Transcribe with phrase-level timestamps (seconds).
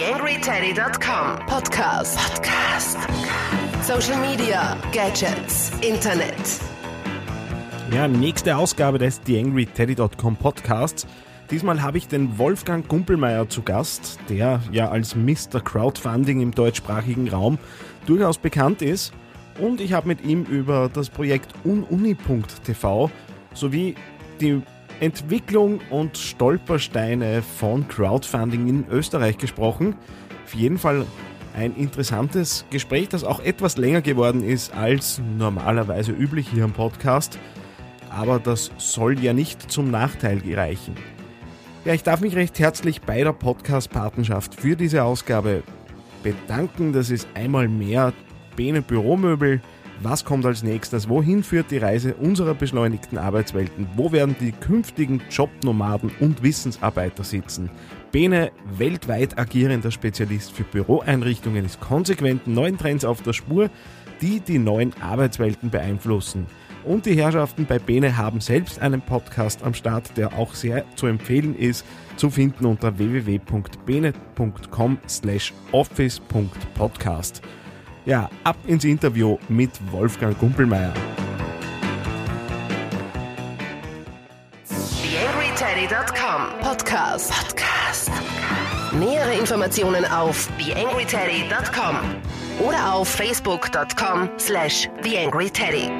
[0.00, 2.16] TheAngryTeddy.com Podcast.
[2.16, 2.96] Podcast.
[3.82, 6.32] Social Media, Gadgets, Internet.
[7.92, 11.06] Ja, nächste Ausgabe des TheAngryTeddy.com Podcasts.
[11.50, 15.60] Diesmal habe ich den Wolfgang Gumpelmeier zu Gast, der ja als Mr.
[15.62, 17.58] Crowdfunding im deutschsprachigen Raum
[18.06, 19.12] durchaus bekannt ist.
[19.60, 23.10] Und ich habe mit ihm über das Projekt ununi.tv
[23.52, 23.96] sowie
[24.40, 24.62] die
[25.00, 29.96] Entwicklung und Stolpersteine von Crowdfunding in Österreich gesprochen.
[30.44, 31.06] Auf jeden Fall
[31.54, 37.38] ein interessantes Gespräch, das auch etwas länger geworden ist als normalerweise üblich hier im Podcast.
[38.10, 40.94] Aber das soll ja nicht zum Nachteil gereichen.
[41.86, 45.62] Ja, ich darf mich recht herzlich bei der Podcast-Patenschaft für diese Ausgabe
[46.22, 46.92] bedanken.
[46.92, 48.12] Das ist einmal mehr
[48.54, 49.62] Bene Büromöbel,
[50.02, 51.08] was kommt als nächstes?
[51.08, 53.86] Wohin führt die Reise unserer beschleunigten Arbeitswelten?
[53.96, 57.70] Wo werden die künftigen Jobnomaden und Wissensarbeiter sitzen?
[58.10, 63.70] Bene, weltweit agierender Spezialist für Büroeinrichtungen, ist konsequent neuen Trends auf der Spur,
[64.20, 66.46] die die neuen Arbeitswelten beeinflussen.
[66.84, 71.06] Und die Herrschaften bei Bene haben selbst einen Podcast am Start, der auch sehr zu
[71.06, 71.84] empfehlen ist,
[72.16, 77.42] zu finden unter www.bene.com slash office.podcast.
[78.06, 80.92] Ja, ab ins Interview mit Wolfgang Gumpelmeier.
[84.68, 87.30] TheAngryTeddy.com Podcast.
[87.30, 88.10] Podcast.
[88.92, 91.96] Nähere Informationen auf TheAngryTeddy.com
[92.66, 95.90] oder auf Facebook.com slash TheAngryTeddy.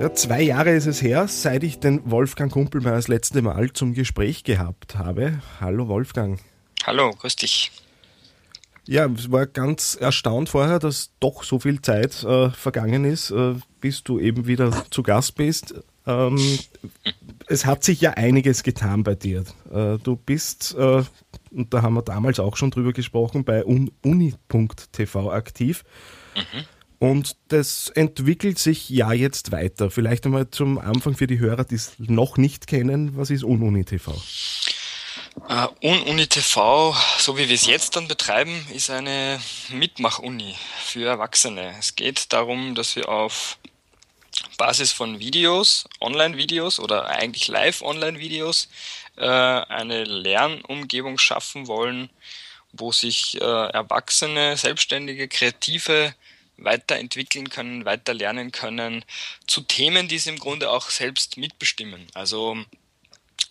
[0.00, 3.94] Ja, zwei Jahre ist es her, seit ich den Wolfgang Kumpelmeier das letzte Mal zum
[3.94, 5.40] Gespräch gehabt habe.
[5.60, 6.40] Hallo Wolfgang.
[6.84, 7.70] Hallo, grüß dich.
[8.86, 13.54] Ja, es war ganz erstaunt vorher, dass doch so viel Zeit äh, vergangen ist, äh,
[13.80, 15.74] bis du eben wieder zu Gast bist.
[16.06, 16.58] Ähm,
[17.46, 19.44] es hat sich ja einiges getan bei dir.
[19.72, 21.02] Äh, du bist, äh,
[21.50, 25.84] und da haben wir damals auch schon drüber gesprochen, bei uni.tv aktiv.
[26.36, 26.64] Mhm.
[26.98, 29.90] Und das entwickelt sich ja jetzt weiter.
[29.90, 34.14] Vielleicht einmal zum Anfang für die Hörer, die es noch nicht kennen, was ist UnUni.tv?
[35.50, 36.94] Uh, Uni TV,
[37.24, 39.40] so wie wir es jetzt dann betreiben, ist eine
[39.70, 41.74] Mitmach-Uni für Erwachsene.
[41.78, 43.56] Es geht darum, dass wir auf
[44.58, 48.68] Basis von Videos, Online-Videos oder eigentlich Live-Online-Videos
[49.16, 52.10] äh, eine Lernumgebung schaffen wollen,
[52.72, 56.14] wo sich äh, Erwachsene, Selbstständige, Kreative
[56.58, 59.02] weiterentwickeln können, weiter lernen können
[59.46, 62.06] zu Themen, die sie im Grunde auch selbst mitbestimmen.
[62.12, 62.58] Also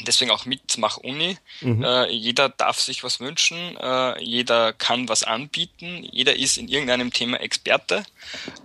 [0.02, 1.38] Deswegen auch Mitmach Uni.
[1.62, 1.84] Mhm.
[1.84, 7.14] Äh, jeder darf sich was wünschen, äh, jeder kann was anbieten, jeder ist in irgendeinem
[7.14, 8.04] Thema Experte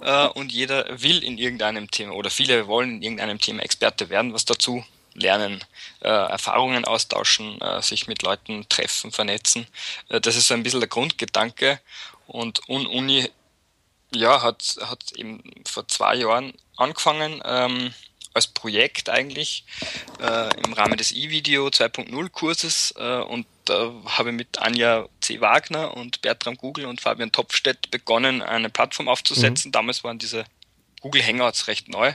[0.01, 4.33] äh, und jeder will in irgendeinem Thema oder viele wollen in irgendeinem Thema Experte werden,
[4.33, 4.85] was dazu
[5.15, 5.65] lernen,
[6.01, 9.67] äh, Erfahrungen austauschen, äh, sich mit Leuten treffen, vernetzen.
[10.09, 11.81] Äh, das ist so ein bisschen der Grundgedanke
[12.27, 13.29] und Uni
[14.15, 17.43] ja, hat, hat eben vor zwei Jahren angefangen.
[17.45, 17.93] Ähm,
[18.39, 19.65] als Projekt eigentlich
[20.21, 25.41] äh, im Rahmen des E-Video 2.0 Kurses äh, und da habe mit Anja C.
[25.41, 29.69] Wagner und Bertram Google und Fabian Topfstedt begonnen, eine Plattform aufzusetzen.
[29.69, 29.73] Mhm.
[29.73, 30.45] Damals waren diese
[31.01, 32.15] Google Hangouts recht neu.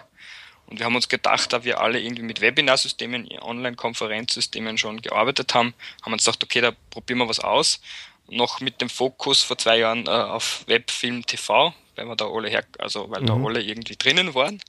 [0.65, 5.73] Und wir haben uns gedacht, da wir alle irgendwie mit Webinarsystemen, Online-Konferenzsystemen schon gearbeitet haben,
[6.01, 7.81] haben wir uns gedacht, okay, da probieren wir was aus.
[8.29, 12.25] Noch mit dem Fokus vor zwei Jahren äh, auf Web, Film, TV, weil wir da
[12.25, 13.25] alle her, also weil mhm.
[13.27, 14.61] da alle irgendwie drinnen waren.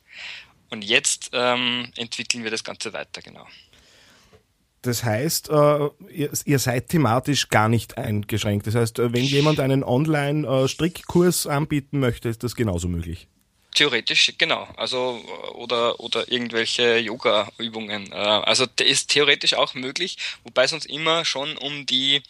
[0.71, 3.47] Und jetzt ähm, entwickeln wir das Ganze weiter, genau.
[4.85, 8.67] Das heißt, äh, ihr, seid thematisch gar nicht eingeschränkt.
[8.67, 13.27] Das heißt, äh, wenn jemand einen Online-Strickkurs anbieten möchte, ist das genauso möglich.
[13.75, 14.69] Theoretisch, genau.
[14.77, 15.25] Also
[15.55, 18.13] oder oder irgendwelche Yoga-Übungen.
[18.13, 22.23] Äh, also der ist theoretisch auch möglich, wobei es uns immer schon um die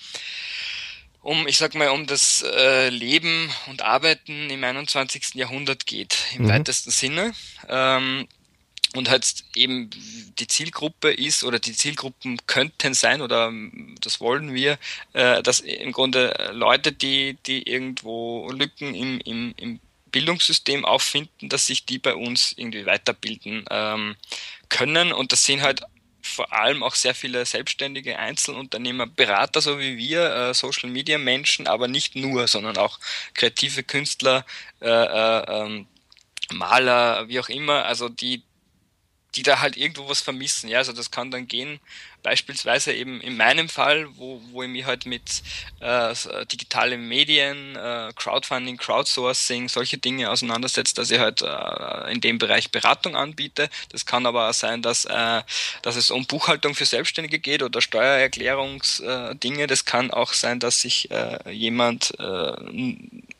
[1.24, 5.34] um, ich sag mal, um das äh, Leben und Arbeiten im 21.
[5.34, 6.48] Jahrhundert geht, im mhm.
[6.50, 7.32] weitesten Sinne.
[7.68, 8.28] Ähm,
[8.94, 9.26] und halt
[9.56, 9.90] eben
[10.38, 13.52] die Zielgruppe ist oder die Zielgruppen könnten sein oder
[14.00, 14.78] das wollen wir,
[15.14, 19.80] äh, dass im Grunde Leute, die, die irgendwo Lücken im, im, im
[20.12, 24.14] Bildungssystem auffinden, dass sich die bei uns irgendwie weiterbilden ähm,
[24.68, 25.12] können.
[25.12, 25.80] Und das sind halt
[26.24, 31.66] vor allem auch sehr viele selbstständige Einzelunternehmer, Berater, so wie wir, äh, Social Media Menschen,
[31.66, 32.98] aber nicht nur, sondern auch
[33.34, 34.46] kreative Künstler,
[34.80, 35.86] äh, äh, ähm,
[36.52, 38.42] Maler, wie auch immer, also die,
[39.34, 40.68] die da halt irgendwo was vermissen.
[40.68, 41.80] Ja, also das kann dann gehen
[42.24, 45.42] beispielsweise eben in meinem Fall, wo, wo ich mich halt mit
[45.78, 46.12] äh,
[46.50, 52.72] digitalen Medien, äh, Crowdfunding, Crowdsourcing, solche Dinge auseinandersetze, dass ich halt äh, in dem Bereich
[52.72, 53.68] Beratung anbiete.
[53.90, 55.42] Das kann aber auch sein, dass, äh,
[55.82, 59.66] dass es um Buchhaltung für Selbstständige geht oder Steuererklärungsdinge.
[59.68, 62.52] das kann auch sein, dass sich äh, jemand, äh,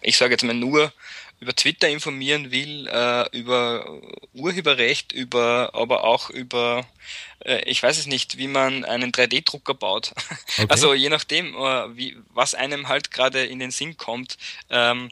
[0.02, 0.92] ich sage jetzt mal nur,
[1.40, 4.00] über Twitter informieren will, äh, über
[4.32, 6.86] Urheberrecht, über, aber auch über,
[7.33, 10.12] äh, ich weiß es nicht, wie man einen 3D-Drucker baut.
[10.56, 10.66] Okay.
[10.68, 14.36] Also je nachdem, äh, wie, was einem halt gerade in den Sinn kommt.
[14.70, 15.10] Ähm,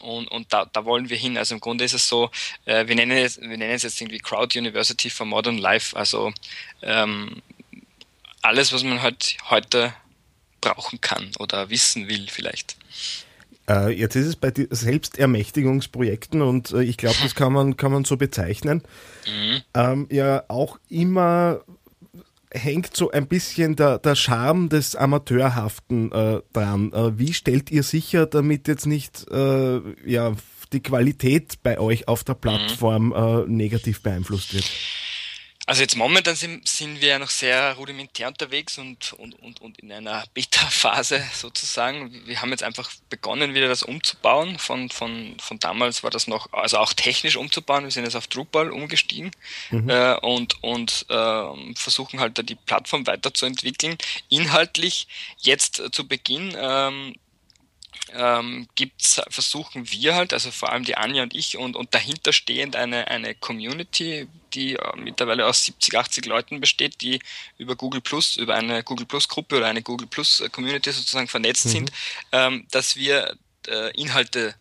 [0.00, 1.38] und, und da, da wollen wir hin.
[1.38, 2.30] Also im Grunde ist es so,
[2.64, 5.96] äh, wir, nennen es, wir nennen es jetzt irgendwie Crowd University for Modern Life.
[5.96, 6.32] Also
[6.82, 7.40] ähm,
[8.42, 9.94] alles, was man halt heute
[10.60, 12.76] brauchen kann oder wissen will vielleicht.
[13.68, 18.04] Äh, jetzt ist es bei Selbstermächtigungsprojekten und äh, ich glaube, das kann man, kann man
[18.04, 18.82] so bezeichnen,
[19.26, 19.62] mhm.
[19.74, 21.60] ähm, ja auch immer
[22.50, 26.92] hängt so ein bisschen der, der Charme des Amateurhaften äh, dran.
[26.92, 30.32] Äh, wie stellt ihr sicher, damit jetzt nicht äh, ja,
[30.72, 32.40] die Qualität bei euch auf der mhm.
[32.40, 33.54] Plattform mhm.
[33.54, 34.64] negativ beeinflusst wird?
[35.68, 39.78] Also jetzt momentan sind, sind wir ja noch sehr rudimentär unterwegs und, und, und, und
[39.78, 42.10] in einer Beta-Phase sozusagen.
[42.24, 44.58] Wir haben jetzt einfach begonnen, wieder das umzubauen.
[44.58, 47.84] Von, von, von damals war das noch, also auch technisch umzubauen.
[47.84, 49.30] Wir sind jetzt auf Drupal umgestiegen
[49.70, 49.90] mhm.
[49.90, 53.98] äh, und, und äh, versuchen halt da die Plattform weiterzuentwickeln.
[54.30, 55.06] Inhaltlich
[55.36, 57.14] jetzt äh, zu Beginn ähm,
[58.14, 62.32] ähm, gibt's, versuchen wir halt, also vor allem die Anja und ich und, und dahinter
[62.32, 67.20] stehend eine, eine Community, die äh, mittlerweile aus 70, 80 Leuten besteht, die
[67.58, 71.66] über Google Plus, über eine Google Plus Gruppe oder eine Google Plus Community sozusagen vernetzt
[71.66, 71.70] mhm.
[71.70, 71.92] sind,
[72.32, 73.36] ähm, dass wir
[73.68, 74.54] äh, Inhalte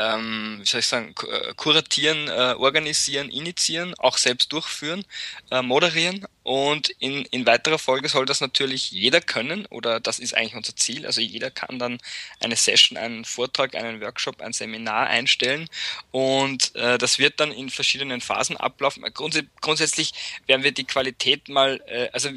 [0.00, 5.04] ähm, wie soll ich sagen, äh, kuratieren, äh, organisieren, initiieren, auch selbst durchführen,
[5.50, 10.34] äh, moderieren und in, in weiterer Folge soll das natürlich jeder können oder das ist
[10.34, 11.04] eigentlich unser Ziel.
[11.04, 11.98] Also jeder kann dann
[12.40, 15.68] eine Session, einen Vortrag, einen Workshop, ein Seminar einstellen
[16.10, 19.04] und äh, das wird dann in verschiedenen Phasen ablaufen.
[19.12, 20.12] Grunds grundsätzlich
[20.46, 22.30] werden wir die Qualität mal, äh, also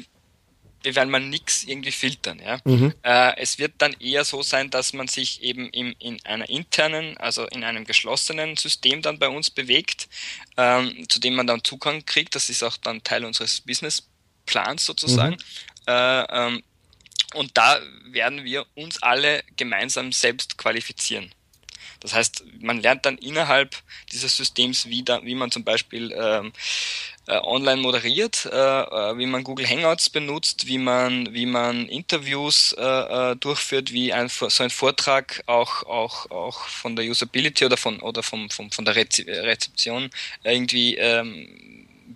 [0.84, 2.40] wir werden mal nichts irgendwie filtern.
[2.40, 2.58] Ja?
[2.64, 2.94] Mhm.
[3.02, 7.16] Äh, es wird dann eher so sein, dass man sich eben im, in einer internen,
[7.16, 10.08] also in einem geschlossenen System dann bei uns bewegt,
[10.56, 12.34] ähm, zu dem man dann Zugang kriegt.
[12.34, 15.36] Das ist auch dann Teil unseres Businessplans sozusagen.
[15.36, 15.38] Mhm.
[15.86, 16.62] Äh, ähm,
[17.34, 21.32] und da werden wir uns alle gemeinsam selbst qualifizieren.
[22.00, 23.74] Das heißt, man lernt dann innerhalb
[24.12, 26.52] dieses Systems, wie, da, wie man zum Beispiel ähm,
[27.26, 32.74] äh, online moderiert, äh, äh, wie man Google Hangouts benutzt, wie man, wie man Interviews
[32.78, 37.76] äh, äh durchführt, wie ein, so ein Vortrag auch, auch, auch von der Usability oder
[37.76, 40.10] von, oder vom, vom, von der Rezeption
[40.42, 41.48] irgendwie ähm,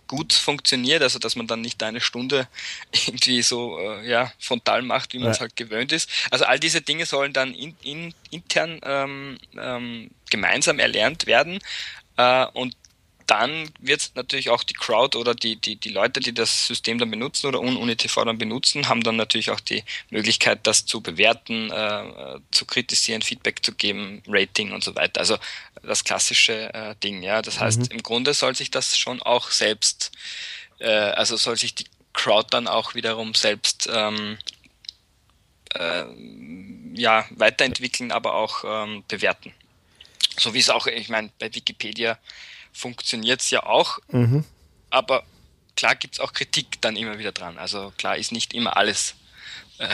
[0.08, 2.48] gut funktioniert, also dass man dann nicht eine Stunde
[3.06, 5.42] irgendwie so äh, ja, frontal macht, wie man es ja.
[5.42, 6.10] halt gewöhnt ist.
[6.30, 11.60] Also all diese Dinge sollen dann in, in, intern ähm, ähm, gemeinsam erlernt werden.
[12.16, 12.74] Äh, und
[13.28, 17.10] dann wird natürlich auch die Crowd oder die, die, die Leute, die das System dann
[17.10, 22.38] benutzen oder UniTV dann benutzen, haben dann natürlich auch die Möglichkeit, das zu bewerten, äh,
[22.50, 25.20] zu kritisieren, Feedback zu geben, Rating und so weiter.
[25.20, 25.36] Also
[25.82, 27.42] das klassische äh, Ding, ja.
[27.42, 27.98] Das heißt, mhm.
[27.98, 30.10] im Grunde soll sich das schon auch selbst,
[30.78, 31.84] äh, also soll sich die
[32.14, 34.38] Crowd dann auch wiederum selbst ähm,
[35.74, 36.04] äh,
[36.94, 39.52] ja, weiterentwickeln, aber auch ähm, bewerten.
[40.38, 42.18] So wie es auch, ich meine, bei Wikipedia
[42.78, 43.98] funktioniert es ja auch.
[44.10, 44.44] Mhm.
[44.90, 45.24] Aber
[45.76, 47.58] klar gibt es auch Kritik dann immer wieder dran.
[47.58, 49.14] Also klar ist nicht immer alles
[49.78, 49.86] äh,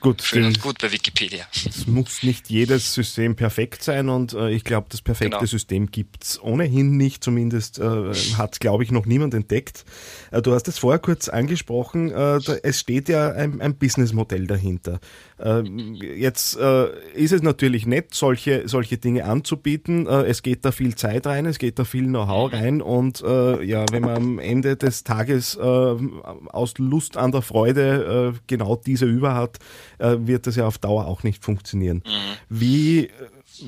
[0.00, 1.46] gut, schön und gut bei Wikipedia.
[1.52, 5.46] Es muss nicht jedes System perfekt sein und äh, ich glaube, das perfekte genau.
[5.46, 7.22] System gibt es ohnehin nicht.
[7.22, 9.84] Zumindest äh, hat glaube ich, noch niemand entdeckt.
[10.32, 14.46] Äh, du hast es vorher kurz angesprochen, äh, da, es steht ja ein, ein Businessmodell
[14.46, 14.98] dahinter.
[15.40, 20.06] Ähm, jetzt äh, ist es natürlich nett, solche, solche Dinge anzubieten.
[20.06, 23.62] Äh, es geht da viel Zeit rein, es geht da viel Know-how rein und äh,
[23.62, 29.34] ja, wenn man am Ende des Tages aus Lust an der Freude genau diese über
[29.34, 29.58] hat,
[29.98, 32.02] wird das ja auf Dauer auch nicht funktionieren.
[32.04, 32.10] Mhm.
[32.48, 33.10] Wie,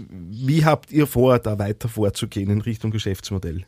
[0.09, 3.65] wie habt ihr vor, da weiter vorzugehen in Richtung Geschäftsmodell?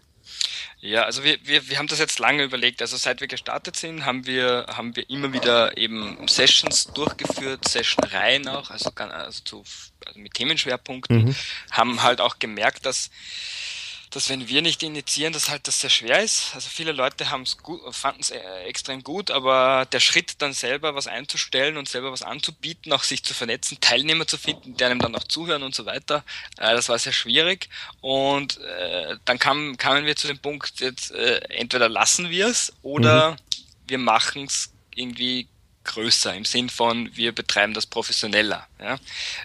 [0.80, 2.82] Ja, also wir, wir, wir haben das jetzt lange überlegt.
[2.82, 8.48] Also seit wir gestartet sind, haben wir, haben wir immer wieder eben Sessions durchgeführt, Session-Reihen
[8.48, 9.64] auch, also, also, zu,
[10.06, 11.36] also mit Themenschwerpunkten, mhm.
[11.70, 13.10] haben halt auch gemerkt, dass
[14.12, 16.54] dass wenn wir nicht initiieren, dass halt das sehr schwer ist.
[16.54, 20.52] Also viele Leute haben es gut, fanden es äh, extrem gut, aber der Schritt dann
[20.52, 24.84] selber was einzustellen und selber was anzubieten, auch sich zu vernetzen, Teilnehmer zu finden, die
[24.84, 26.24] einem dann auch zuhören und so weiter,
[26.58, 27.70] äh, das war sehr schwierig.
[28.02, 32.70] Und äh, dann kam, kamen wir zu dem Punkt, jetzt äh, entweder lassen wir es
[32.82, 33.36] oder mhm.
[33.88, 35.48] wir machen es irgendwie
[35.84, 38.68] größer im Sinn von wir betreiben das professioneller.
[38.82, 38.98] Ja?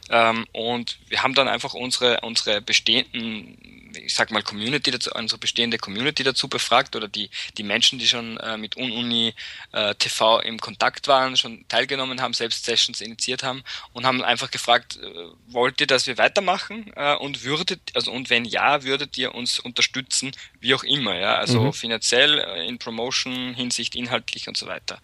[0.09, 5.39] Ähm, und wir haben dann einfach unsere unsere bestehenden ich sag mal Community dazu, unsere
[5.39, 9.33] bestehende Community dazu befragt oder die die Menschen, die schon äh, mit Ununi
[9.71, 13.63] äh, TV im Kontakt waren, schon teilgenommen haben, selbst Sessions initiiert haben
[13.93, 15.07] und haben einfach gefragt, äh,
[15.47, 19.59] wollt ihr, dass wir weitermachen äh, und würdet also und wenn ja, würdet ihr uns
[19.59, 21.73] unterstützen, wie auch immer, ja, also mhm.
[21.73, 24.99] finanziell äh, in Promotion Hinsicht inhaltlich und so weiter.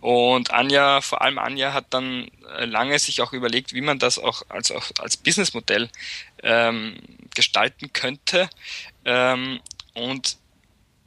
[0.00, 4.18] Und Anja vor allem Anja hat dann äh, lange sich auch überlegt, wie man das
[4.18, 5.90] auch als, auch als Businessmodell
[6.42, 6.96] ähm,
[7.34, 8.48] gestalten könnte.
[9.04, 9.60] Ähm,
[9.94, 10.38] und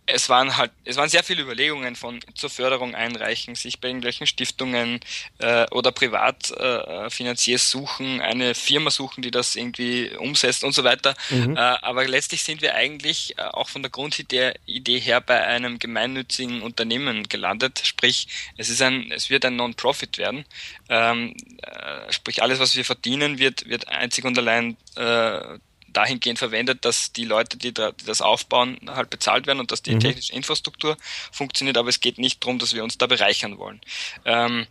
[0.08, 4.26] es waren halt, es waren sehr viele Überlegungen von zur Förderung einreichen, sich bei irgendwelchen
[4.26, 5.02] Stiftungen
[5.40, 11.14] äh, oder Privatfinanziers äh, suchen, eine Firma suchen, die das irgendwie umsetzt und so weiter.
[11.30, 11.58] Mhm.
[11.58, 15.78] Äh, aber letztlich sind wir eigentlich äh, auch von der Grundidee Idee her bei einem
[15.78, 17.82] gemeinnützigen Unternehmen gelandet.
[17.84, 20.46] Sprich, es ist ein, es wird ein Non-Profit werden.
[20.88, 26.86] Ähm, äh, sprich, alles, was wir verdienen, wird, wird einzig und allein äh, dahingehend verwendet,
[26.86, 30.00] dass die Leute, die, da, die das aufbauen, halt bezahlt werden und dass die mhm.
[30.00, 30.98] technische Infrastruktur
[31.32, 33.82] funktioniert, aber es geht nicht darum, dass wir uns da bereichern wollen.
[34.25, 34.67] Ähm,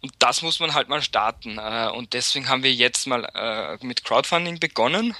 [0.00, 1.56] und das muss man halt mal starten.
[1.56, 5.14] Äh, und deswegen haben wir jetzt mal äh, mit Crowdfunding begonnen.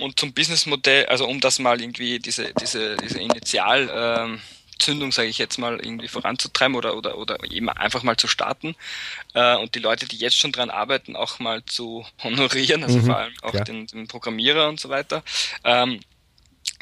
[0.00, 4.40] Und zum Businessmodell, also um das mal irgendwie diese, diese, diese Initial, ähm,
[4.80, 8.74] Zündung, sage ich jetzt mal, irgendwie voranzutreiben oder, oder, oder eben einfach mal zu starten
[9.34, 13.06] äh, und die Leute, die jetzt schon dran arbeiten, auch mal zu honorieren, also mhm,
[13.06, 15.22] vor allem auch den, den, Programmierer und so weiter.
[15.64, 16.00] Ähm,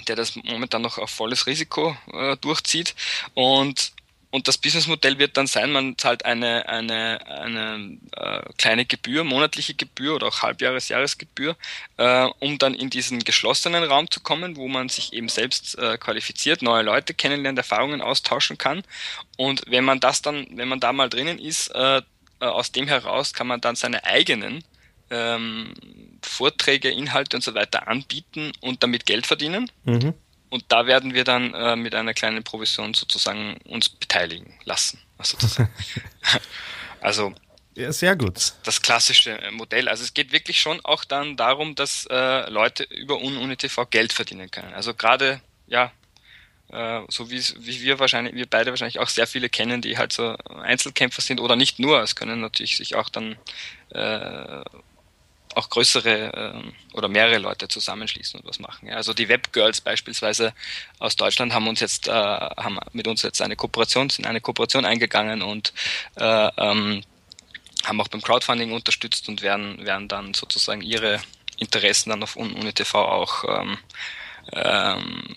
[0.06, 2.94] der das momentan noch auf volles Risiko äh, durchzieht.
[3.34, 3.92] Und
[4.30, 9.74] und das Businessmodell wird dann sein, man zahlt eine, eine, eine äh, kleine Gebühr, monatliche
[9.74, 11.56] Gebühr oder auch Halbjahres-, Jahresgebühr,
[11.96, 15.96] äh, um dann in diesen geschlossenen Raum zu kommen, wo man sich eben selbst äh,
[15.96, 18.82] qualifiziert, neue Leute kennenlernt, Erfahrungen austauschen kann.
[19.38, 22.02] Und wenn man das dann, wenn man da mal drinnen ist, äh, äh
[22.40, 24.62] aus dem heraus kann man dann seine eigenen
[25.10, 25.72] ähm,
[26.22, 29.70] Vorträge, Inhalte und so weiter anbieten und damit Geld verdienen.
[29.84, 30.12] Mhm.
[30.50, 34.98] Und da werden wir dann äh, mit einer kleinen Provision sozusagen uns beteiligen lassen.
[35.20, 35.70] Sozusagen.
[37.00, 37.34] also
[37.78, 38.54] ja, sehr gut.
[38.64, 39.88] Das klassische Modell.
[39.88, 44.50] Also es geht wirklich schon auch dann darum, dass äh, Leute über UniTV Geld verdienen
[44.50, 44.74] können.
[44.74, 45.92] Also gerade, ja,
[46.72, 50.12] äh, so wie, wie wir wahrscheinlich, wir beide wahrscheinlich auch sehr viele kennen, die halt
[50.12, 52.02] so Einzelkämpfer sind oder nicht nur.
[52.02, 53.36] Es können natürlich sich auch dann
[53.90, 54.62] äh,
[55.54, 58.88] auch größere äh, oder mehrere Leute zusammenschließen und was machen.
[58.88, 58.96] Ja.
[58.96, 60.52] Also die Webgirls beispielsweise
[60.98, 64.84] aus Deutschland haben uns jetzt äh, haben mit uns jetzt eine Kooperation sind eine Kooperation
[64.84, 65.72] eingegangen und
[66.16, 67.02] äh, ähm,
[67.84, 71.20] haben auch beim Crowdfunding unterstützt und werden werden dann sozusagen ihre
[71.58, 73.78] Interessen dann auf UniTV auch ähm,
[74.52, 75.36] ähm,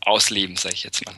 [0.00, 1.14] ausleben, sage ich jetzt mal.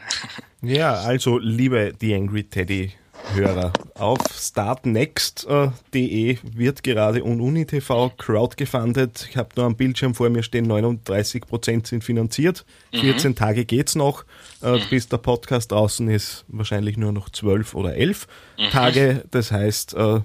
[0.63, 2.93] Ja, also liebe The Angry Teddy
[3.35, 3.73] Hörer.
[3.95, 9.26] Auf startnext.de wird gerade UniTV crowdgefundet.
[9.31, 12.64] Ich habe nur am Bildschirm vor mir stehen, 39% sind finanziert.
[12.93, 13.35] 14 mhm.
[13.35, 14.25] Tage geht's noch.
[14.62, 14.83] Äh, mhm.
[14.91, 18.26] Bis der Podcast draußen ist, wahrscheinlich nur noch 12 oder 11
[18.59, 18.71] mhm.
[18.71, 19.25] Tage.
[19.31, 20.21] Das heißt, äh,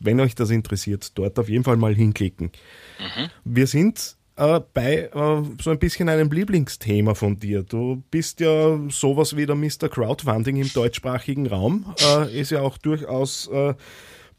[0.00, 2.50] wenn euch das interessiert, dort auf jeden Fall mal hinklicken.
[2.98, 3.30] Mhm.
[3.44, 7.62] Wir sind äh, bei äh, so ein bisschen einem Lieblingsthema von dir.
[7.62, 9.88] Du bist ja sowas wie der Mr.
[9.90, 11.94] Crowdfunding im deutschsprachigen Raum.
[12.00, 13.74] Äh, ist ja auch durchaus äh,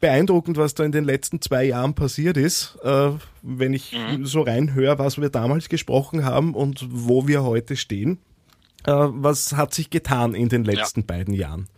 [0.00, 2.76] beeindruckend, was da in den letzten zwei Jahren passiert ist.
[2.82, 3.10] Äh,
[3.42, 4.26] wenn ich mhm.
[4.26, 8.18] so reinhöre, was wir damals gesprochen haben und wo wir heute stehen.
[8.84, 11.06] Äh, was hat sich getan in den letzten ja.
[11.06, 11.68] beiden Jahren?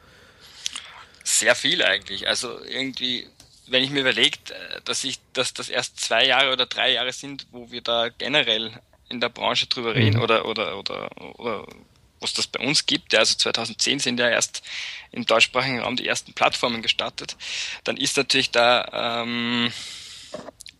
[1.22, 2.26] Sehr viel eigentlich.
[2.26, 3.26] Also irgendwie
[3.66, 7.12] wenn ich mir überlege, äh, dass ich, dass das erst zwei Jahre oder drei Jahre
[7.12, 8.72] sind, wo wir da generell
[9.08, 10.22] in der Branche drüber reden mhm.
[10.22, 11.66] oder, oder, oder, oder
[12.20, 13.12] was das bei uns gibt.
[13.12, 14.62] Ja, also 2010 sind ja erst
[15.12, 17.36] im deutschsprachigen Raum die ersten Plattformen gestartet.
[17.84, 19.72] Dann ist natürlich da ähm,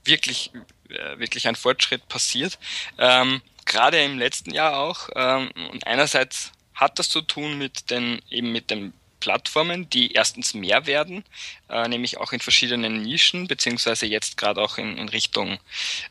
[0.05, 0.51] wirklich,
[0.89, 2.59] äh, wirklich ein Fortschritt passiert.
[2.99, 5.09] Ähm, Gerade im letzten Jahr auch.
[5.15, 8.93] Ähm, und einerseits hat das zu tun mit den, eben mit dem
[9.25, 11.25] Plattformen, die erstens mehr werden,
[11.71, 15.59] äh, nämlich auch in verschiedenen Nischen, beziehungsweise jetzt gerade auch in, in Richtung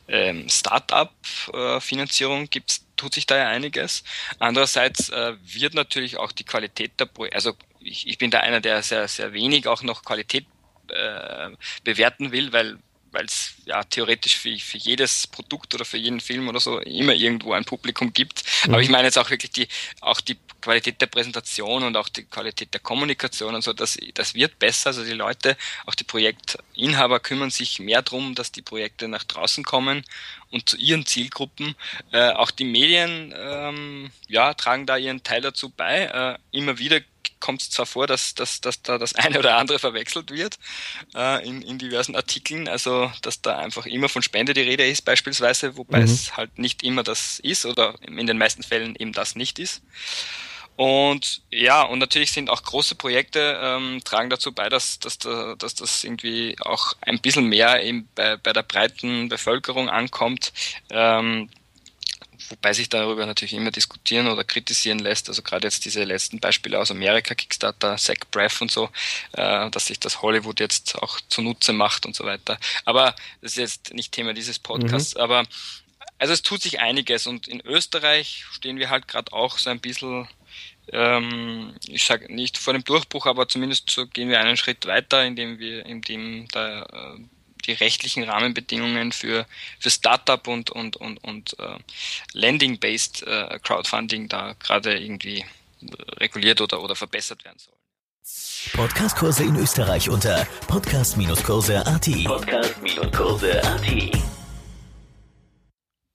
[0.08, 2.62] ähm, Startup-Finanzierung äh,
[2.98, 4.04] tut sich da ja einiges.
[4.40, 8.62] Andererseits äh, wird natürlich auch die Qualität der Projekte, also ich, ich bin da einer,
[8.62, 10.48] der sehr, sehr wenig auch noch Qualität
[10.88, 11.52] äh,
[11.84, 12.80] bewerten will, weil
[13.14, 17.14] weil es ja theoretisch für, für jedes Produkt oder für jeden Film oder so immer
[17.14, 18.44] irgendwo ein Publikum gibt.
[18.66, 18.74] Mhm.
[18.74, 19.68] Aber ich meine jetzt auch wirklich die,
[20.02, 24.34] auch die Qualität der Präsentation und auch die Qualität der Kommunikation und so, das, das
[24.34, 24.88] wird besser.
[24.88, 29.64] Also die Leute, auch die Projektinhaber kümmern sich mehr drum, dass die Projekte nach draußen
[29.64, 30.04] kommen
[30.54, 31.76] und zu ihren Zielgruppen.
[32.12, 36.06] Äh, auch die Medien ähm, ja, tragen da ihren Teil dazu bei.
[36.06, 37.02] Äh, immer wieder
[37.40, 40.58] kommt es zwar vor, dass, dass, dass da das eine oder andere verwechselt wird
[41.16, 45.02] äh, in, in diversen Artikeln, also dass da einfach immer von Spende die Rede ist
[45.02, 46.06] beispielsweise, wobei mhm.
[46.06, 49.82] es halt nicht immer das ist oder in den meisten Fällen eben das nicht ist.
[50.76, 55.76] Und ja, und natürlich sind auch große Projekte ähm, tragen dazu bei, dass, dass, dass
[55.76, 60.52] das irgendwie auch ein bisschen mehr eben bei, bei der breiten Bevölkerung ankommt.
[60.90, 61.50] Ähm,
[62.50, 65.30] wobei sich darüber natürlich immer diskutieren oder kritisieren lässt.
[65.30, 68.90] Also gerade jetzt diese letzten Beispiele aus Amerika, Kickstarter, Zach Braff und so,
[69.34, 72.58] äh, dass sich das Hollywood jetzt auch zunutze macht und so weiter.
[72.86, 75.22] Aber das ist jetzt nicht Thema dieses Podcasts, mhm.
[75.22, 75.44] aber
[76.18, 79.80] also es tut sich einiges und in Österreich stehen wir halt gerade auch so ein
[79.80, 80.28] bisschen
[80.92, 85.24] ähm, ich sage nicht vor dem Durchbruch, aber zumindest so gehen wir einen Schritt weiter,
[85.24, 87.20] indem wir, indem da äh,
[87.66, 89.46] die rechtlichen Rahmenbedingungen für,
[89.80, 91.78] für Startup und, und, und, und äh,
[92.34, 95.46] Landing-based äh, Crowdfunding da gerade irgendwie
[96.20, 97.78] reguliert oder, oder verbessert werden sollen.
[98.74, 102.08] Podcastkurse in Österreich unter podcast-kurse.at.
[102.26, 104.33] Podcast-kurse.at.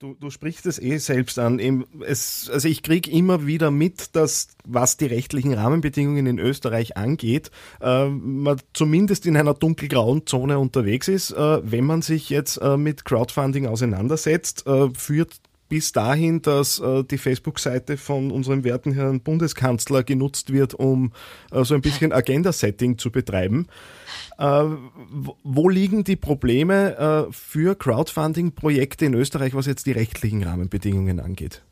[0.00, 1.58] Du, du sprichst es eh selbst an.
[2.06, 7.50] Es, also ich kriege immer wieder mit, dass was die rechtlichen Rahmenbedingungen in Österreich angeht,
[7.80, 11.32] äh, man zumindest in einer dunkelgrauen Zone unterwegs ist.
[11.32, 17.04] Äh, wenn man sich jetzt äh, mit Crowdfunding auseinandersetzt, äh, führt bis dahin, dass äh,
[17.04, 21.12] die Facebook-Seite von unserem werten Herrn Bundeskanzler genutzt wird, um
[21.50, 23.66] äh, so ein bisschen Agenda-Setting zu betreiben.
[24.38, 24.64] Äh,
[25.42, 31.62] wo liegen die Probleme äh, für Crowdfunding-Projekte in Österreich, was jetzt die rechtlichen Rahmenbedingungen angeht?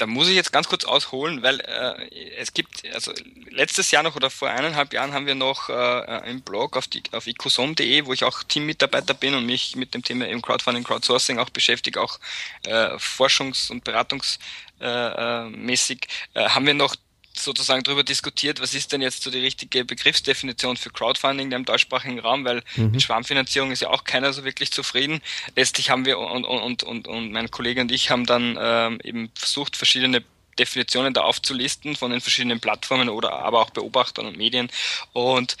[0.00, 3.12] Da muss ich jetzt ganz kurz ausholen, weil äh, es gibt, also
[3.50, 7.02] letztes Jahr noch oder vor eineinhalb Jahren haben wir noch äh, im Blog auf, die,
[7.12, 11.38] auf icosom.de, wo ich auch Teammitarbeiter bin und mich mit dem Thema eben Crowdfunding, Crowdsourcing
[11.38, 12.18] auch beschäftige, auch
[12.64, 16.96] äh, forschungs- und beratungsmäßig, äh, äh, haben wir noch
[17.32, 22.18] sozusagen darüber diskutiert, was ist denn jetzt so die richtige Begriffsdefinition für Crowdfunding im deutschsprachigen
[22.18, 22.92] Raum, weil mhm.
[22.92, 25.20] mit Schwarmfinanzierung ist ja auch keiner so wirklich zufrieden.
[25.56, 29.30] Letztlich haben wir und, und, und, und mein Kollege und ich haben dann ähm, eben
[29.34, 30.22] versucht, verschiedene
[30.58, 34.70] Definitionen da aufzulisten von den verschiedenen Plattformen oder aber auch Beobachtern und Medien.
[35.12, 35.56] Und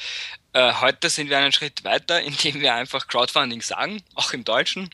[0.52, 4.90] äh, heute sind wir einen Schritt weiter, indem wir einfach Crowdfunding sagen, auch im Deutschen,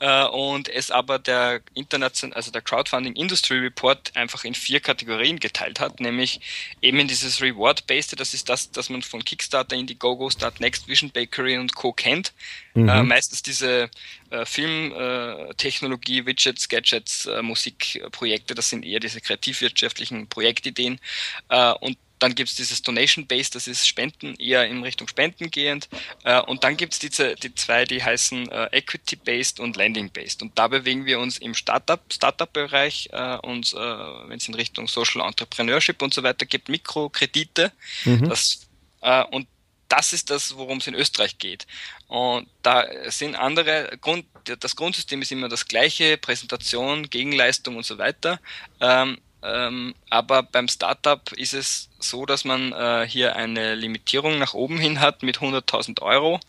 [0.00, 5.40] äh, und es aber der international, also der Crowdfunding Industry Report einfach in vier Kategorien
[5.40, 6.40] geteilt hat, nämlich
[6.82, 11.10] eben in dieses Reward-Based, das ist das, das man von Kickstarter, Indiegogo, Start Next, Vision
[11.10, 11.92] Bakery und Co.
[11.92, 12.32] kennt.
[12.74, 12.88] Mhm.
[12.88, 13.90] Äh, meistens diese
[14.30, 21.00] äh, Filmtechnologie, Widgets, Gadgets, äh, Musikprojekte, das sind eher diese kreativwirtschaftlichen Projektideen.
[21.48, 25.50] Äh, und dann gibt es dieses Donation Base, das ist Spenden, eher in Richtung Spenden
[25.50, 25.88] gehend.
[26.24, 30.10] Äh, und dann gibt es die, die zwei, die heißen äh, Equity Based und Landing
[30.10, 30.42] Based.
[30.42, 34.88] Und da bewegen wir uns im Startup, Startup-Bereich äh, und äh, wenn es in Richtung
[34.88, 37.72] Social Entrepreneurship und so weiter gibt, Mikrokredite.
[38.04, 38.28] Mhm.
[38.28, 38.66] Das,
[39.02, 39.46] äh, und
[39.88, 41.66] das ist das, worum es in Österreich geht.
[42.08, 44.26] Und da sind andere Grund,
[44.60, 48.40] das Grundsystem ist immer das gleiche, Präsentation, Gegenleistung und so weiter.
[48.80, 54.54] Ähm, ähm, aber beim Startup ist es so, dass man äh, hier eine Limitierung nach
[54.54, 56.40] oben hin hat mit 100.000 Euro.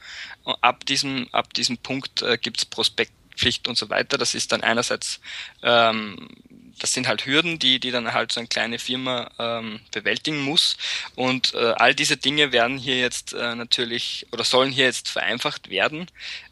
[0.62, 4.18] Ab diesem, ab diesem Punkt äh, gibt es Prospektpflicht und so weiter.
[4.18, 5.20] Das ist dann einerseits,
[5.62, 6.30] ähm,
[6.80, 10.78] das sind halt Hürden, die, die dann halt so eine kleine Firma ähm, bewältigen muss.
[11.16, 15.70] Und äh, all diese Dinge werden hier jetzt äh, natürlich oder sollen hier jetzt vereinfacht
[15.70, 16.08] werden.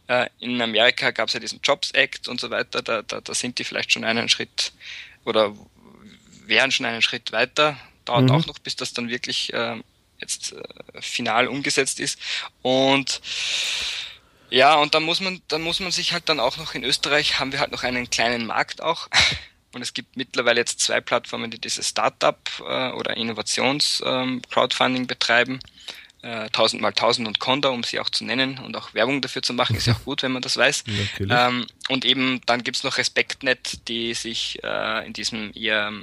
[0.08, 2.82] Äh, in Amerika gab es ja diesen Jobs Act und so weiter.
[2.82, 4.74] Da, da, da sind die vielleicht schon einen Schritt
[5.26, 5.54] oder
[6.46, 7.78] wären schon einen Schritt weiter.
[8.06, 8.32] Dauert mhm.
[8.32, 9.82] auch noch, bis das dann wirklich äh,
[10.20, 12.20] jetzt äh, final umgesetzt ist.
[12.62, 13.22] Und
[14.50, 17.40] ja, und dann muss man, dann muss man sich halt dann auch noch in Österreich
[17.40, 19.10] haben wir halt noch einen kleinen Markt auch.
[19.78, 25.60] Und es gibt mittlerweile jetzt zwei Plattformen, die diese Startup äh, oder Innovations-Crowdfunding ähm, betreiben.
[26.24, 29.44] Äh, 1000 mal 1000 und Conda, um sie auch zu nennen und auch Werbung dafür
[29.44, 30.84] zu machen, ist ja auch gut, wenn man das weiß.
[31.20, 35.94] Ähm, und eben dann gibt's noch Respektnet, die sich äh, in diesem eher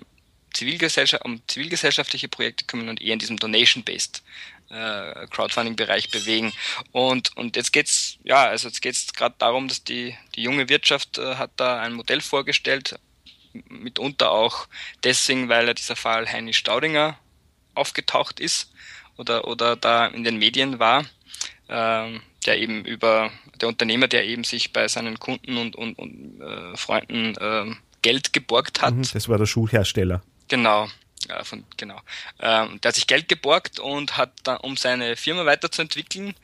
[0.52, 4.22] Zivilgesellschaft, um zivilgesellschaftliche Projekte kümmern und eher in diesem Donation-based
[4.70, 6.52] äh, Crowdfunding-Bereich bewegen.
[6.92, 11.18] Und, und jetzt geht's, ja, also jetzt geht's gerade darum, dass die, die junge Wirtschaft
[11.18, 13.00] äh, hat da ein Modell vorgestellt,
[13.68, 14.66] mitunter auch
[15.02, 17.18] deswegen, weil ja dieser Fall Heini Staudinger
[17.74, 18.72] aufgetaucht ist
[19.16, 21.04] oder, oder da in den Medien war,
[21.68, 26.40] ähm, der eben über, der Unternehmer, der eben sich bei seinen Kunden und, und, und
[26.40, 28.94] äh, Freunden äh, Geld geborgt hat.
[28.94, 30.22] Mhm, das war der Schuhhersteller.
[30.48, 30.88] Genau.
[31.28, 32.00] Ja, von, genau.
[32.38, 36.34] Ähm, der hat sich Geld geborgt und hat dann, um seine Firma weiterzuentwickeln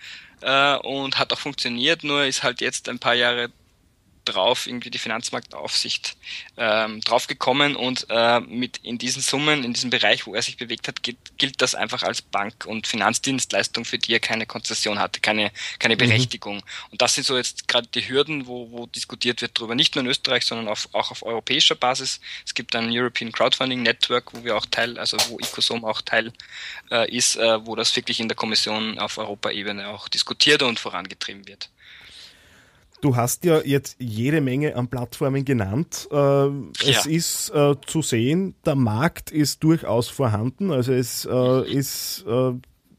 [0.40, 3.50] äh, und hat auch funktioniert, nur ist halt jetzt ein paar Jahre
[4.30, 6.16] drauf irgendwie die Finanzmarktaufsicht
[6.56, 10.88] ähm, draufgekommen und äh, mit in diesen Summen, in diesem Bereich, wo er sich bewegt
[10.88, 15.20] hat, gilt, gilt das einfach als Bank- und Finanzdienstleistung, für die er keine Konzession hatte,
[15.20, 15.98] keine, keine mhm.
[15.98, 16.56] Berechtigung.
[16.56, 16.92] Mhm.
[16.92, 20.04] Und das sind so jetzt gerade die Hürden, wo, wo diskutiert wird darüber, nicht nur
[20.04, 22.20] in Österreich, sondern auf, auch auf europäischer Basis.
[22.44, 26.32] Es gibt ein European Crowdfunding Network, wo wir auch Teil, also wo Ecosom auch Teil
[26.90, 31.46] äh, ist, äh, wo das wirklich in der Kommission auf Europaebene auch diskutiert und vorangetrieben
[31.46, 31.68] wird.
[33.00, 36.08] Du hast ja jetzt jede Menge an Plattformen genannt.
[36.12, 36.46] Äh,
[36.82, 37.10] es ja.
[37.10, 40.70] ist äh, zu sehen, der Markt ist durchaus vorhanden.
[40.70, 42.52] Also es äh, ist, äh,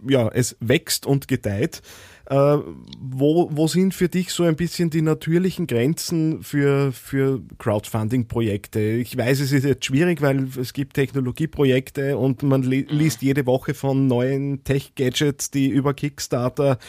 [0.08, 1.84] ja, es wächst und gedeiht.
[2.32, 2.58] Äh,
[3.00, 8.80] wo, wo sind für dich so ein bisschen die natürlichen Grenzen für, für Crowdfunding-Projekte?
[8.80, 13.46] Ich weiß, es ist jetzt schwierig, weil es gibt Technologieprojekte und man li liest jede
[13.46, 16.80] Woche von neuen Tech-Gadgets, die über Kickstarter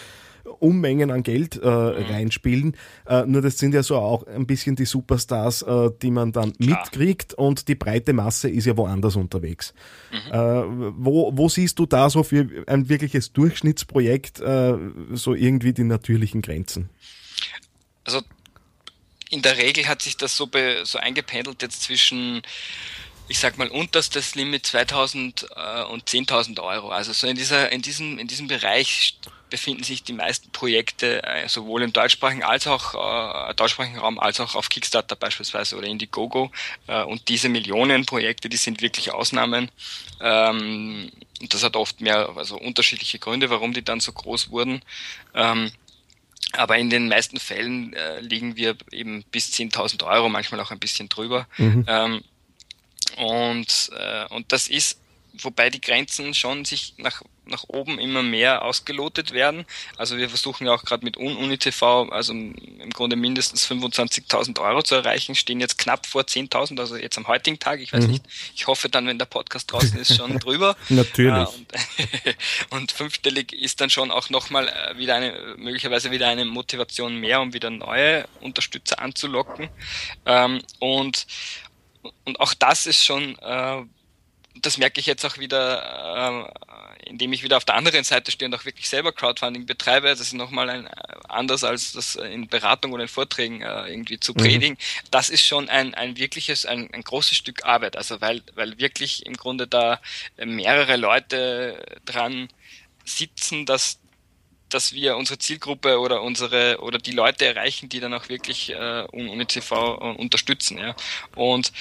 [0.45, 2.07] Unmengen an Geld äh, mhm.
[2.07, 2.77] reinspielen.
[3.07, 6.53] Äh, nur das sind ja so auch ein bisschen die Superstars, äh, die man dann
[6.53, 6.83] Klar.
[6.83, 9.75] mitkriegt und die breite Masse ist ja woanders unterwegs.
[10.11, 10.33] Mhm.
[10.33, 10.63] Äh,
[10.97, 14.75] wo, wo siehst du da so für ein wirkliches Durchschnittsprojekt äh,
[15.13, 16.91] so irgendwie die natürlichen Grenzen?
[18.05, 18.21] Also
[19.31, 22.43] in der Regel hat sich das so, be, so eingependelt jetzt zwischen
[23.29, 26.91] ich sag mal, unterstes Limit 2000 äh, und 10.000 Euro.
[26.91, 29.17] Also so in dieser, in diesem, in diesem Bereich
[29.53, 32.95] befinden sich die meisten Projekte äh, sowohl im deutschsprachigen als auch
[33.51, 36.51] äh, deutschsprachigen Raum als auch auf Kickstarter beispielsweise oder Indiegogo.
[36.87, 39.71] Äh, und diese Millionenprojekte, die sind wirklich Ausnahmen.
[40.23, 41.13] Ähm,
[41.43, 44.81] und das hat oft mehr, also unterschiedliche Gründe, warum die dann so groß wurden.
[45.35, 45.71] Ähm,
[46.53, 50.79] aber in den meisten Fällen äh, liegen wir eben bis 10.000 Euro, manchmal auch ein
[50.79, 51.47] bisschen drüber.
[51.59, 51.85] Mhm.
[51.87, 52.25] Ähm,
[53.19, 54.99] und, äh, und das ist
[55.41, 59.65] wobei die Grenzen schon sich nach, nach oben immer mehr ausgelotet werden.
[59.97, 64.95] Also wir versuchen ja auch gerade mit UniTV, also im Grunde mindestens 25.000 Euro zu
[64.95, 67.81] erreichen, stehen jetzt knapp vor 10.000, also jetzt am heutigen Tag.
[67.81, 68.13] Ich weiß mhm.
[68.13, 68.25] nicht,
[68.55, 70.77] ich hoffe dann, wenn der Podcast draußen ist, schon drüber.
[70.89, 71.33] Natürlich.
[71.33, 76.45] Äh, und, und, fünfstellig ist dann schon auch nochmal äh, wieder eine, möglicherweise wieder eine
[76.45, 79.69] Motivation mehr, um wieder neue Unterstützer anzulocken.
[80.27, 81.27] Ähm, und,
[82.25, 83.83] und auch das ist schon äh,
[84.61, 86.72] das merke ich jetzt auch wieder, äh,
[87.07, 90.09] indem ich wieder auf der anderen Seite stehe und auch wirklich selber Crowdfunding betreibe.
[90.09, 90.89] Das ist nochmal ein,
[91.29, 94.37] anders als das in Beratung oder in Vorträgen äh, irgendwie zu mhm.
[94.37, 94.75] predigen.
[94.75, 95.07] Mhm.
[95.11, 97.97] Das ist schon ein, ein wirkliches, ein, ein großes Stück Arbeit.
[97.97, 100.01] Also weil, weil wirklich im Grunde da
[100.37, 102.49] mehrere Leute dran
[103.05, 103.99] sitzen, dass
[104.73, 109.05] dass wir unsere Zielgruppe oder unsere oder die Leute erreichen, die dann auch wirklich äh,
[109.13, 109.75] UNICV äh,
[110.17, 110.79] unterstützen.
[110.79, 110.97] Ja.
[111.35, 111.73] Und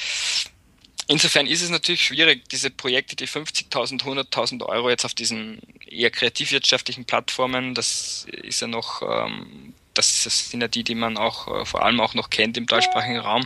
[1.12, 6.10] Insofern ist es natürlich schwierig, diese Projekte, die 50.000, 100.000 Euro jetzt auf diesen eher
[6.10, 11.66] kreativwirtschaftlichen Plattformen, das ist ja noch, ähm, das sind ja die, die man auch äh,
[11.66, 13.46] vor allem auch noch kennt im deutschsprachigen Raum.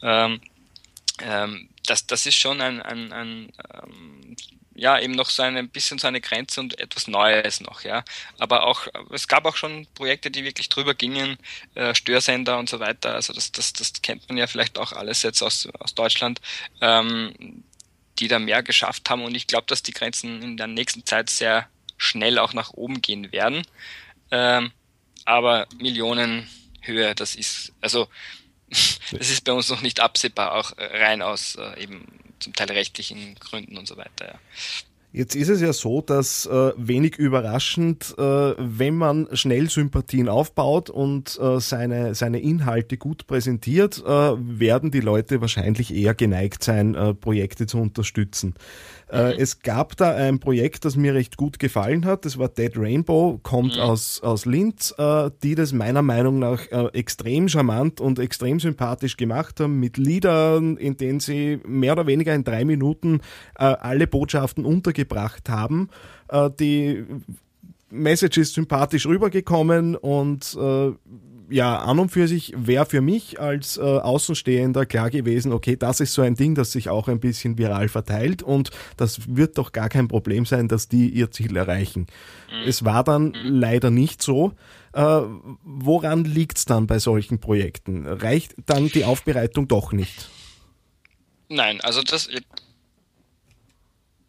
[0.00, 0.40] Ähm,
[1.20, 4.36] ähm, das, das ist schon ein, ein, ein ähm,
[4.74, 8.04] ja, eben noch so ein bisschen so eine Grenze und etwas Neues noch, ja.
[8.38, 11.36] Aber auch, es gab auch schon Projekte, die wirklich drüber gingen,
[11.74, 13.14] äh, Störsender und so weiter.
[13.14, 16.40] Also das, das, das kennt man ja vielleicht auch alles jetzt aus, aus Deutschland,
[16.80, 17.64] ähm,
[18.18, 19.24] die da mehr geschafft haben.
[19.24, 23.02] Und ich glaube, dass die Grenzen in der nächsten Zeit sehr schnell auch nach oben
[23.02, 23.66] gehen werden.
[24.30, 24.72] Ähm,
[25.24, 28.08] aber Millionenhöhe, das ist, also
[28.70, 32.06] das ist bei uns noch nicht absehbar, auch rein aus äh, eben
[32.42, 34.26] zum Teil rechtlichen Gründen und so weiter.
[34.26, 34.38] Ja.
[35.14, 40.88] Jetzt ist es ja so, dass äh, wenig überraschend, äh, wenn man schnell Sympathien aufbaut
[40.88, 46.94] und äh, seine, seine Inhalte gut präsentiert, äh, werden die Leute wahrscheinlich eher geneigt sein,
[46.94, 48.54] äh, Projekte zu unterstützen.
[49.12, 52.24] Äh, es gab da ein Projekt, das mir recht gut gefallen hat.
[52.24, 53.82] Das war Dead Rainbow, kommt mhm.
[53.82, 59.18] aus, aus Linz, äh, die das meiner Meinung nach äh, extrem charmant und extrem sympathisch
[59.18, 63.20] gemacht haben, mit Liedern, in denen sie mehr oder weniger in drei Minuten
[63.58, 65.90] äh, alle Botschaften untergebracht haben.
[66.28, 67.04] Äh, die
[67.90, 70.56] Message ist sympathisch rübergekommen und
[71.50, 76.00] ja, an und für sich wäre für mich als äh, Außenstehender klar gewesen, okay, das
[76.00, 79.72] ist so ein Ding, das sich auch ein bisschen viral verteilt und das wird doch
[79.72, 82.06] gar kein Problem sein, dass die ihr Ziel erreichen.
[82.50, 82.68] Mhm.
[82.68, 83.34] Es war dann mhm.
[83.44, 84.52] leider nicht so.
[84.92, 85.20] Äh,
[85.62, 88.06] woran liegt's dann bei solchen Projekten?
[88.06, 90.28] Reicht dann die Aufbereitung doch nicht?
[91.48, 92.28] Nein, also das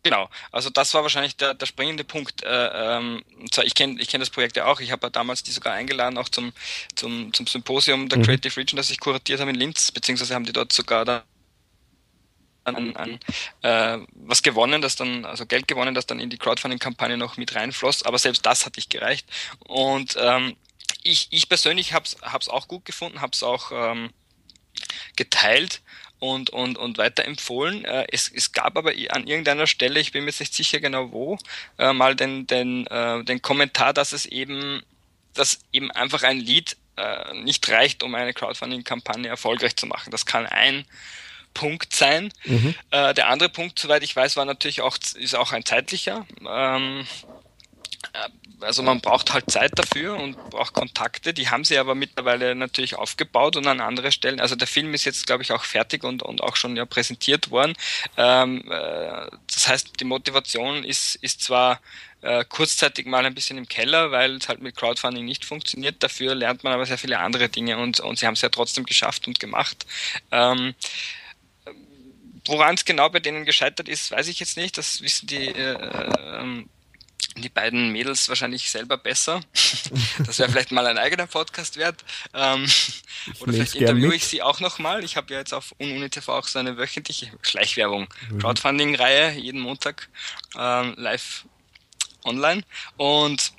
[0.04, 2.44] Genau, also das war wahrscheinlich der, der springende Punkt.
[2.44, 3.24] Äh, ähm,
[3.64, 6.28] ich kenne ich kenn das Projekt ja auch, ich habe damals die sogar eingeladen, auch
[6.28, 6.52] zum,
[6.96, 8.24] zum, zum Symposium der mhm.
[8.24, 11.24] Creative Region, das ich kuratiert habe in Linz, beziehungsweise haben die dort sogar da
[12.66, 13.20] an, an
[13.62, 17.56] äh, was gewonnen, das dann, also Geld gewonnen, das dann in die Crowdfunding-Kampagne noch mit
[17.56, 19.28] reinfloss, aber selbst das hat nicht gereicht.
[19.60, 20.56] Und ähm,
[21.04, 24.12] ich, ich persönlich habe es auch gut gefunden, habe es auch ähm,
[25.16, 25.82] geteilt
[26.24, 27.84] und, und, und weiterempfohlen.
[27.84, 31.12] Äh, es, es gab aber an irgendeiner Stelle, ich bin mir jetzt nicht sicher genau
[31.12, 31.38] wo,
[31.78, 34.82] äh, mal den, den, äh, den Kommentar, dass es eben,
[35.34, 40.12] dass eben einfach ein Lied äh, nicht reicht, um eine Crowdfunding-Kampagne erfolgreich zu machen.
[40.12, 40.86] Das kann ein
[41.54, 42.32] Punkt sein.
[42.46, 42.74] Mhm.
[42.92, 46.26] Äh, der andere Punkt, soweit ich weiß, war natürlich auch, ist auch ein zeitlicher.
[46.48, 47.43] Ähm, äh,
[48.62, 51.34] also man braucht halt Zeit dafür und braucht Kontakte.
[51.34, 54.40] Die haben sie aber mittlerweile natürlich aufgebaut und an andere Stellen.
[54.40, 57.52] Also der Film ist jetzt, glaube ich, auch fertig und, und auch schon ja präsentiert
[57.52, 57.74] worden.
[58.18, 61.82] Ähm, äh, das heißt, die Motivation ist, ist zwar
[62.22, 66.02] äh, kurzzeitig mal ein bisschen im Keller, weil es halt mit Crowdfunding nicht funktioniert.
[66.02, 68.86] Dafür lernt man aber sehr viele andere Dinge und, und sie haben es ja trotzdem
[68.86, 69.86] geschafft und gemacht.
[70.32, 70.74] Ähm,
[72.46, 74.78] Woran es genau bei denen gescheitert ist, weiß ich jetzt nicht.
[74.78, 75.78] Das wissen die, äh,
[76.42, 76.70] ähm,
[77.30, 79.42] die beiden Mädels wahrscheinlich selber besser.
[80.26, 82.04] Das wäre vielleicht mal ein eigener Podcast wert.
[82.34, 82.68] Ähm,
[83.40, 85.04] oder vielleicht interviewe ich sie auch nochmal.
[85.04, 88.40] Ich habe ja jetzt auf UniTV auch so eine wöchentliche Schleichwerbung, mhm.
[88.40, 90.10] Crowdfunding-Reihe, jeden Montag
[90.58, 91.46] ähm, live
[92.24, 92.64] online.
[92.98, 93.54] Und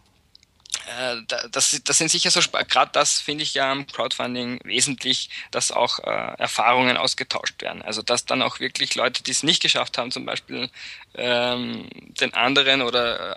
[0.87, 1.16] äh,
[1.51, 5.99] das, das sind sicher so, gerade das finde ich ja am Crowdfunding wesentlich, dass auch
[6.01, 7.83] äh, Erfahrungen ausgetauscht werden.
[7.83, 10.70] Also dass dann auch wirklich Leute, die es nicht geschafft haben, zum Beispiel
[11.14, 11.88] ähm,
[12.20, 13.37] den anderen oder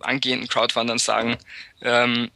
[0.00, 1.38] angehenden Crowdfundern sagen,
[1.82, 2.30] ähm,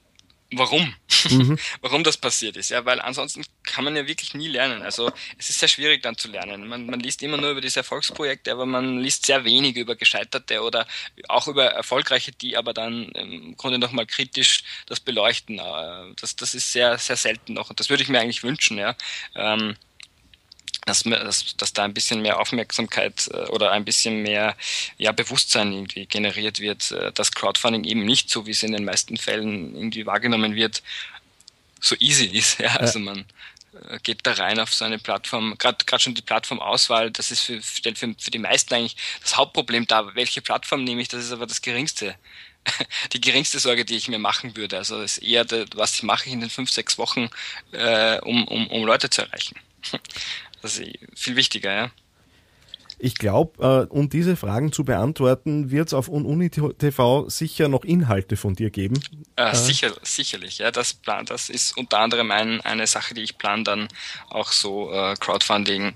[0.53, 0.95] warum,
[1.31, 1.59] mhm.
[1.81, 2.71] warum das passiert ist.
[2.71, 4.83] Ja, weil ansonsten kann man ja wirklich nie lernen.
[4.83, 6.69] Also es ist sehr schwierig dann zu lernen.
[6.69, 10.63] Man, man liest immer nur über diese Erfolgsprojekte, aber man liest sehr wenig über gescheiterte
[10.63, 10.87] oder
[11.29, 15.59] auch über erfolgreiche, die aber dann im Grunde nochmal kritisch das beleuchten.
[15.59, 18.79] Äh, das, das ist sehr, sehr selten noch und das würde ich mir eigentlich wünschen.
[18.79, 18.97] Ja.
[19.35, 19.77] Ähm,
[20.85, 24.57] dass, dass, dass da ein bisschen mehr Aufmerksamkeit äh, oder ein bisschen mehr
[24.99, 28.85] ja, Bewusstsein irgendwie generiert wird, äh, dass Crowdfunding eben nicht so, wie es in den
[28.85, 30.83] meisten Fällen irgendwie wahrgenommen wird,
[31.81, 32.59] so easy ist.
[32.63, 32.77] Ja?
[32.77, 33.25] Also man
[33.89, 37.63] äh, geht da rein auf so eine Plattform, gerade schon die Plattformauswahl, das ist für,
[37.63, 40.15] stellt für, für die meisten eigentlich das Hauptproblem dar.
[40.15, 41.09] Welche Plattform nehme ich?
[41.09, 42.17] Das ist aber das geringste
[43.13, 44.79] die geringste Sorge, die ich mir machen würde.
[44.79, 47.29] Also ist eher, was mache ich in den fünf, sechs Wochen,
[47.73, 49.57] äh, um, um, um Leute zu erreichen.
[50.63, 51.91] Das ist viel wichtiger, ja.
[53.05, 58.37] Ich glaube, äh, um diese Fragen zu beantworten, wird es auf UniTV sicher noch Inhalte
[58.37, 59.03] von dir geben.
[59.35, 59.55] Äh, äh.
[59.57, 60.71] Sicher, sicherlich, ja.
[60.71, 63.89] Das, plan, das ist unter anderem ein, eine Sache, die ich plane, dann
[64.31, 65.95] auch so äh, Crowdfunding,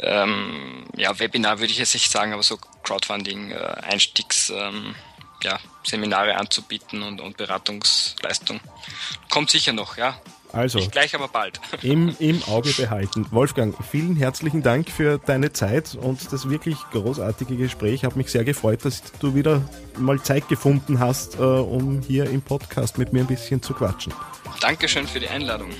[0.00, 4.94] ähm, ja, Webinar würde ich jetzt nicht sagen, aber so Crowdfunding-Einstiegs, äh, ähm,
[5.42, 8.60] ja, Seminare anzubieten und, und Beratungsleistung.
[9.30, 10.20] Kommt sicher noch, ja.
[10.54, 11.60] Also, Nicht gleich, aber bald.
[11.82, 13.26] Im, Im Auge behalten.
[13.30, 18.04] Wolfgang, vielen herzlichen Dank für deine Zeit und das wirklich großartige Gespräch.
[18.04, 19.62] Hat mich sehr gefreut, dass du wieder
[19.98, 24.14] mal Zeit gefunden hast, äh, um hier im Podcast mit mir ein bisschen zu quatschen.
[24.60, 25.70] Dankeschön für die Einladung.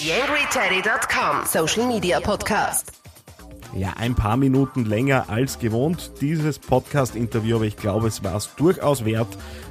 [0.00, 2.92] YangryTeddy.com Social Media Podcast
[3.74, 8.54] ja, ein paar Minuten länger als gewohnt, dieses Podcast-Interview, aber ich glaube, es war es
[8.56, 9.28] durchaus wert,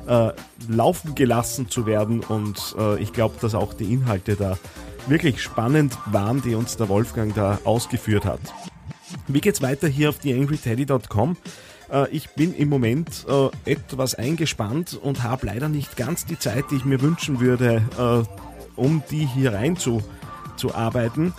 [0.09, 0.31] äh,
[0.67, 4.57] laufen gelassen zu werden und äh, ich glaube, dass auch die Inhalte da
[5.07, 8.41] wirklich spannend waren, die uns der Wolfgang da ausgeführt hat.
[9.27, 11.37] Wie geht's weiter hier auf theangryteddy.com?
[11.91, 16.65] Äh, ich bin im Moment äh, etwas eingespannt und habe leider nicht ganz die Zeit,
[16.71, 21.33] die ich mir wünschen würde, äh, um die hier reinzuarbeiten.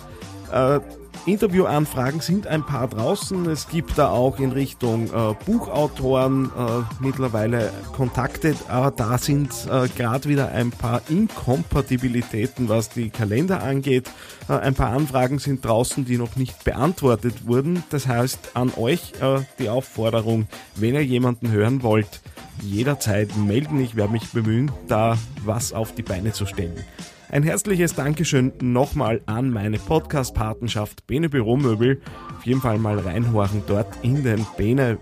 [0.53, 0.81] Äh,
[1.27, 3.47] Interviewanfragen sind ein paar draußen.
[3.47, 9.89] Es gibt da auch in Richtung äh, Buchautoren äh, mittlerweile Kontakte, aber da sind äh,
[9.89, 14.11] gerade wieder ein paar Inkompatibilitäten, was die Kalender angeht.
[14.49, 17.85] Äh, ein paar Anfragen sind draußen, die noch nicht beantwortet wurden.
[17.91, 22.21] Das heißt an euch äh, die Aufforderung, wenn ihr jemanden hören wollt,
[22.63, 23.81] jederzeit melden.
[23.81, 26.85] Ich werde mich bemühen, da was auf die Beine zu stellen.
[27.31, 32.01] Ein herzliches Dankeschön nochmal an meine Podcast-Patenschaft Bene Büromöbel.
[32.37, 34.99] Auf jeden Fall mal reinhorchen dort in den Bene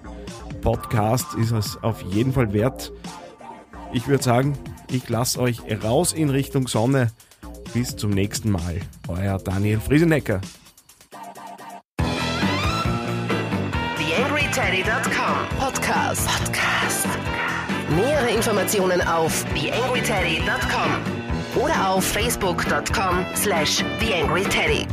[0.61, 2.93] Podcast ist es auf jeden Fall wert.
[3.93, 4.59] Ich würde sagen,
[4.91, 7.13] ich lasse euch raus in Richtung Sonne.
[7.73, 8.81] Bis zum nächsten Mal.
[9.09, 10.41] Euer Daniel Friesenecker.
[13.97, 16.29] TheAngryTeddy.com Podcast.
[16.29, 17.07] Podcast.
[17.97, 21.18] Nähere Informationen auf TheAngryTeddy.com
[21.63, 24.87] oder auf facebook.com slash theangryteddy.